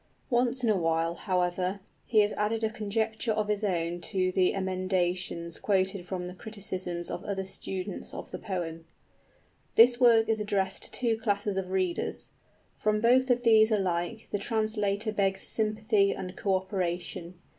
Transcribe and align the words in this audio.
Once 0.31 0.63
in 0.63 0.69
a 0.71 0.75
while, 0.75 1.13
however, 1.13 1.79
he 2.07 2.21
has 2.21 2.33
added 2.33 2.63
a 2.63 2.71
conjecture 2.71 3.33
of 3.33 3.47
his 3.49 3.63
own 3.63 4.01
to 4.01 4.31
the 4.31 4.51
emendations 4.55 5.59
quoted 5.59 6.07
from 6.07 6.25
the 6.25 6.33
criticisms 6.33 7.11
of 7.11 7.23
other 7.23 7.43
students 7.43 8.11
of 8.11 8.31
the 8.31 8.39
poem. 8.39 8.85
This 9.75 9.99
work 9.99 10.27
is 10.27 10.39
addressed 10.39 10.81
to 10.85 10.91
two 10.91 11.17
classes 11.17 11.55
of 11.55 11.69
readers. 11.69 12.31
From 12.79 12.99
both 12.99 13.29
of 13.29 13.43
these 13.43 13.69
alike 13.69 14.27
the 14.31 14.39
translator 14.39 15.11
begs 15.11 15.41
sympathy 15.43 16.13
and 16.15 16.35
co 16.35 16.55
operation. 16.55 17.35